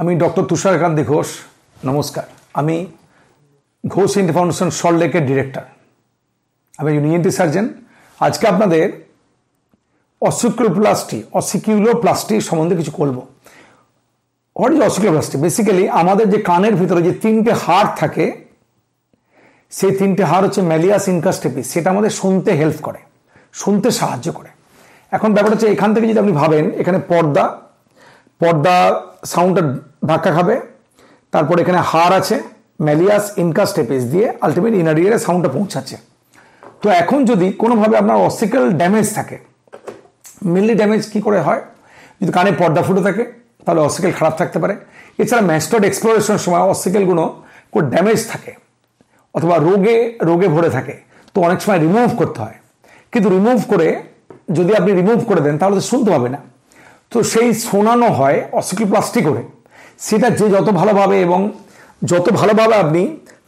[0.00, 1.28] আমি ডক্টর তুষারকান্তি ঘোষ,
[1.88, 2.26] নমস্কার।
[2.60, 2.76] আমি
[3.84, 5.64] ঘোষ ইন্ডিয়া ফাউন্ডেশন সল্টলেকের ডিরেক্টর।
[6.78, 7.66] আমি একজন ইএনটি সার্জন।
[8.20, 8.86] আজকে আপনাদের
[10.22, 13.18] অসিকিউলোপ্লাস্টি অসিকিউলোপ্লাস্টি সম্বন্ধে কিছু বলব।
[14.56, 18.26] হোয়াট ইজ অসিকিউলোপ্লাস্টি বেসিক্যালি আমাদের যে কানের ভিতরে যে তিনটে হাড় থাকে,
[19.78, 23.00] সেই তিনটে হাড় হচ্ছে ম্যালিয়াস ইনকাস্টেপিস সেটা আমাদের শুনতে হেল্প করে,
[23.62, 24.50] শুনতে সাহায্য করে।
[25.16, 27.44] এখন ব্যাপারটা হচ্ছে, এখান থেকে যদি আপনি ভাবেন, এখানে পর্দা
[28.40, 28.76] পর্দা
[29.32, 29.62] সাউন্ডটা
[30.10, 30.54] ধাক্কা খাবে।
[31.32, 32.36] তারপর এখানে হার আছে
[32.86, 35.96] ম্যালিয়াস ইনকাস্টেপিস দিয়ে আলটিমেট ইনার ইয়ারে সাউন্ডটা পৌঁছাচ্ছে।
[36.82, 39.36] তো এখন যদি কোনোভাবে আপনার অসিক্যাল ড্যামেজ থাকে
[40.52, 41.62] মেনলি ড্যামেজ কি করে হয়?
[42.20, 43.24] যদি কানে পর্দা ফুটে থাকে,
[43.64, 44.74] তাহলে অসিকেল খারাপ থাকতে পারে।
[45.22, 47.24] এছাড়া ম্যাস্টড এক্সপ্লোরেশনের সময় অসিকেলগুলো
[47.72, 48.52] কোনো ড্যামেজ থাকে,
[49.34, 49.96] অথবা রোগে
[50.28, 50.94] রোগে ভরে থাকে।
[51.34, 52.56] তো অনেক সময় রিমুভ করতে হয়।
[53.12, 53.88] কিন্তু রিমুভ করে,
[54.58, 56.40] যদি আপনি রিমুভ করে দেন, তাহলে শুনতে পাবে না।
[57.12, 59.42] তো সেই শোনানো হয় অসিক্লোপ্লাস্টি করে।
[60.06, 61.40] সেটা যে যত ভালোভাবে এবং
[62.10, 63.02] যত ভালোভাবে আপনি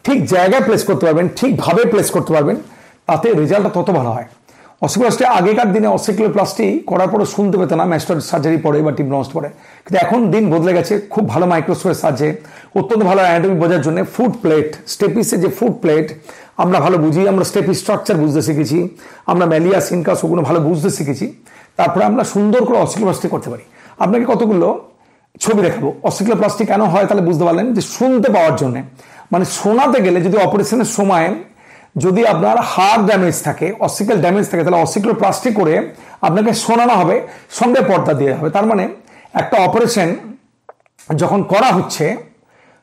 [0.06, 2.56] ঠিক জায়গায় প্লেস করতে পারবেন, ঠিকভাবে প্লেস করতে পারবেন,
[3.08, 4.28] তাতে রেজাল্টটা তত ভালো হয়।
[4.86, 9.48] অসিক্লোপ্লাস্টি আগেকার দিনে অসিক্লোপ্লাস্টি করার পরে শুনতে পেত না ম্যাস্টার সার্জারি পরে বা টিমনস্ট পরে।
[9.84, 12.28] কিন্তু এখন দিন বদলে গেছে, খুব ভালো মাইক্রোস্কোপের সাহায্যে
[12.78, 16.06] অত্যন্ত ভালো অ্যানাটমি বোঝার জন্য ফুড প্লেট স্টেপিসের যে ফুড প্লেট
[16.62, 18.78] আমরা ভালো বুঝি, আমরা স্টেপি স্ট্রাকচার বুঝতে শিখেছি,
[19.32, 21.26] আমরা ম্যালিয়াস ইনকাস ওগুলো ভালো বুঝতে শিখেছি।
[21.76, 23.64] তারপরে আমরা সুন্দর করে অসিক্লোপ্লাস্টি করতে পারি।
[23.98, 24.68] আপনাকে কতগুলো
[25.40, 28.82] ছবি দেখাবো। অসিক্লোপ্লাস্টি কেন হয় তাহলে বুঝতে পারলেন যে শুনতে পাওয়ার জন্য।
[29.32, 31.34] মানে শোনাতে গেলে যদি অপারেশনের সময়
[31.96, 37.16] যদি আপনার হার্ট ড্যামেজ থাকে অসিক্যাল ড্যামেজ থাকে, তাহলে অসিক্যাল প্লাস্টিক করে আপনাকে শোনানো হবে,
[37.50, 38.88] সঙ্গে পর্দা দিয়ে হবে। তার মানে
[39.34, 40.08] একটা অপারেশন
[41.16, 42.16] যখন করা হচ্ছে,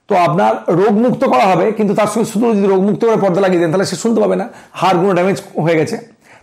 [0.08, 3.72] তো আপনার রোগমুক্ত করা হবে, কিন্তু তার সঙ্গে শুধু যদি রোগমুক্ত করে পর্দা লাগিয়ে দেন,
[3.72, 5.98] তাহলে সে শুনতে পাবে না, হাড়গুলো ড্যামেজ হয়ে গেছে।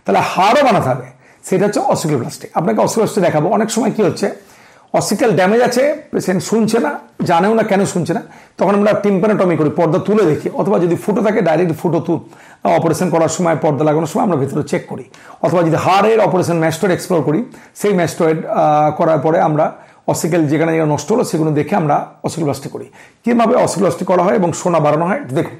[0.05, 1.16] তাহলে হাড়ও বানাতে হবে।
[1.47, 4.27] সেটা হচ্ছে অসিক্যাল প্লাস্টিক আপনাকে অসিক্যাল দেখাবো। অনেক সময় কি হচ্ছে
[4.99, 6.91] অসিক্যাল ড্যামেজ আছে পেশেন্ট শুনছে না,
[7.29, 8.21] জানেও না কেন শুনছে না,
[8.59, 12.13] তখন আমরা টিম্পানোটমি করি, পর্দা তুলে দেখি। অথবা যদি ফুটো থাকে ডাইরেক্ট ফুটো তু
[12.79, 15.05] অপারেশন করার সময়, পর্দা লাগানোর সময় আমরা ভিতরে চেক করি।
[15.45, 17.39] অথবা যদি হাড়ের অপারেশন ম্যাস্টয়েড এক্সপ্লোর করি,
[17.81, 18.37] সেই ম্যাস্টয়েড
[18.99, 19.65] করার পরে আমরা
[20.13, 21.95] অসিক্যাল যেখানে যেখানে নষ্ট হলো, সেগুলো দেখে আমরা
[22.27, 22.85] অসিক্লোপ্লাস্টি করি।
[23.23, 25.55] কীভাবে অসিক্লোপ্লাস্টি করা হয় এবং সোনা বাড়ানো হয়, দেখুন।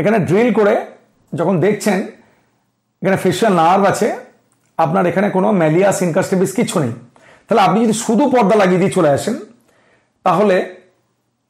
[0.00, 0.74] এখানে ড্রিল করে
[1.32, 1.98] যখন দেখছেন
[3.02, 4.08] এখানে ফেশিয়াল নার্ভ আছে,
[4.78, 6.92] আপনার এখানে কোনো ম্যালিয়াস ইনকাস্টেবিস কিছু নেই।
[7.46, 9.34] তাহলে আপনি যদি শুধু পর্দা লাগিয়ে দিয়ে চলে আসেন,
[10.24, 10.56] তাহলে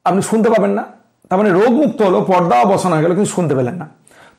[0.06, 0.84] আপনি শুনতে পাবেন না।
[1.28, 3.86] তার মানে রোগমুক্ত হলো পর্দাও বসানো হয়ে গেল, কিন্তু শুনতে পেলেন না।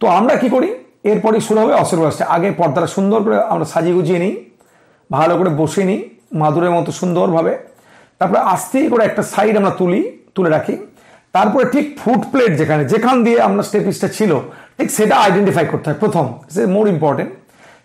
[0.02, 0.70] তো আমরা কি করি?
[1.12, 4.34] এরপরই শুরু হবে অসিক্লোপ্লাস্টি আগে পর্দাটা সুন্দর করে আমরা সাজিয়ে গুজিয়ে নিই,
[5.10, 6.00] ভালো করে বসে নিই,
[6.42, 7.54] মাদুরের মতো সুন্দরভাবে।
[8.20, 10.02] তারপরে আস্তে করে একটা সাইড আমরা তুলি,
[10.36, 10.76] তুলে রাখি।
[11.36, 14.32] তারপরে ঠিক ফুট প্লেট যেখানে, যেখান দিয়ে আমরা স্টেপিসটা ছিল
[14.80, 16.26] ঠিক, সেটা আইডেন্টিফাই করতে হয়। প্রথম
[16.76, 17.32] মোর ইম্পর্টেন্ট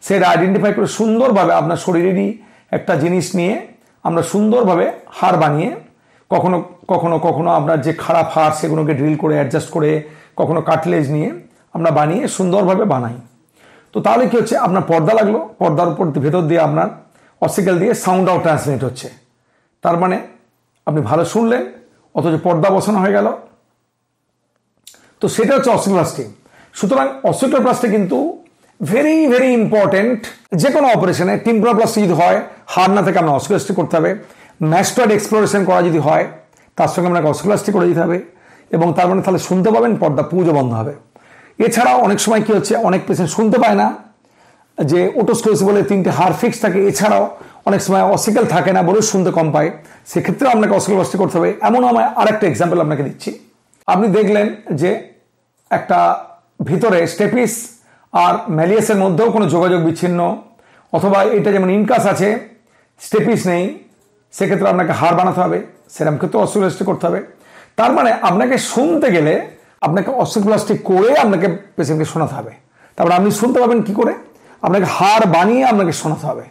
[0.06, 2.28] সেটা আইডেন্টিফাই করে সুন্দরভাবে আপনার শরীরেরই
[2.76, 3.54] একটা জিনিস নিয়ে
[4.04, 4.86] আমরা সুন্দরভাবে
[5.19, 5.70] হাড় বানিয়ে
[6.30, 6.56] কখনো
[6.92, 9.91] কখনো কখনো আপনার যে খারাপ হাড় সেগুলোকে ড্রিল করে অ্যাডজাস্ট করে,
[10.41, 11.30] কখনো কাটলেজ নিয়ে
[11.75, 13.16] আমরা বানিয়ে সুন্দরভাবে বানাই।
[13.92, 14.54] তো তাহলে কী হচ্ছে?
[14.66, 16.88] আপনার পর্দা লাগল, পর্দার উপর ভেতর দিয়ে আপনার
[17.42, 19.08] অসিক্যাল দিয়ে সাউন্ডটাও ট্রান্সমিট হচ্ছে।
[19.84, 20.16] তার মানে
[20.86, 21.62] আপনি ভালো শুনলেন,
[22.14, 23.26] অথচ পর্দা বসানো হয়ে গেল।
[25.22, 26.25] তো সেটা হচ্ছে অসিক্লোপ্লাস্টি
[26.78, 28.19] সুতরাং অসিক্লোপ্লাস্টি কিন্তু
[28.81, 30.19] ভেরি ভেরি ইম্পর্টেন্ট
[30.62, 32.38] যে কোনো অপারেশনে টিম্প্রোপ্লাস্টি যদি হয়
[32.75, 34.10] হার না থেকে আপনার অসিক্লোপ্লাস্টি করতে হবে।
[34.72, 36.25] ম্যাস্টয়েড এক্সপ্লোরেশন করা যদি হয়,
[36.78, 38.19] তার সঙ্গে আপনাকে অসিক্লোপ্লাস্টি করে দিতে হবে
[38.76, 40.94] এবং তার মানে তাহলে শুনতে পাবেন পর্দা পুজো বন্ধ হবে।
[41.66, 43.87] এছাড়াও অনেক সময় কি হচ্ছে, অনেক পেশেন্ট শুনতে পায় না
[44.78, 47.25] যে ওটোস্টোসি বলে তিনটে হার ফিক্স থাকে। এছাড়াও
[47.69, 49.70] অনেক সময় অসিক্যাল থাকে না বলেও শুনতে কম পায়।
[50.12, 53.31] সেক্ষেত্রেও আপনাকে অসিক্লোপ্লাস্টি করতে হবে। এমন আমার আরেকটা এক্সাম্পল আপনাকে দিচ্ছি।
[53.93, 54.47] আপনি দেখলেন
[54.81, 54.91] যে
[55.70, 55.98] একটা
[56.61, 57.53] ভিতরে স্টেপিস
[58.12, 60.21] আর ম্যালিয়াসের মধ্যেও কোনো যোগাযোগ বিচ্ছিন্ন,
[60.93, 62.28] অথবা এটা যেমন ইনকাস আছে,
[63.00, 63.65] স্টেপিস নেই,
[64.37, 65.59] সেক্ষেত্রে আপনাকে হার বানাতে হবে
[65.94, 67.21] সেরকম ক্ষেত্রে অসিক্লোপ্লাস্টি করতে হবে।
[67.78, 69.34] তার মানে আপনাকে শুনতে গেলে
[69.87, 71.47] আপনাকে অসিক্লোপ্লাস্টি করে আপনাকে
[71.77, 72.53] পেশেন্টকে শোনাতে হবে।
[72.97, 74.15] তারপরে আপনি শুনতে পাবেন কি করে?
[74.62, 76.44] আপনাকে হার বানিয়ে আপনাকে শোনাতে হবে।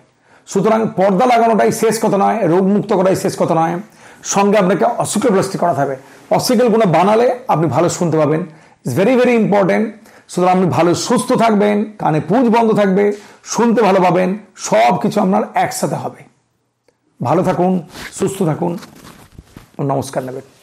[0.52, 3.76] সুতরাং পর্দা লাগানোটাই শেষ কথা নয়, রোগমুক্ত করাই শেষ কথা নয়।
[4.24, 5.96] সঙ্গে আপনাকে অসিক্লোপ্লাস্টি করাতে হবে।
[6.38, 8.42] অসিকেলগুলো বানালে আপনি ভালো শুনতে পাবেন।
[8.86, 9.86] ইটস ভেরি ভেরি ইম্পর্টেন্ট
[10.32, 13.04] সুতরাং আপনি ভালো, সুস্থ থাকবেন, কানে পুঁজ বন্ধ থাকবে,
[13.54, 14.30] শুনতে ভালো পাবেন
[14.68, 16.22] সব কিছু আপনার একসাথে হবে।
[17.20, 17.74] ভালো থাকুন,
[18.20, 18.72] সুস্থ থাকুন।
[19.92, 20.55] নমস্কার নেবেন